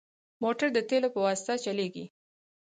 موټر 0.43 0.67
د 0.73 0.79
تیلو 0.89 1.09
په 1.15 1.19
واسطه 1.25 1.53
چلېږي. 1.65 2.05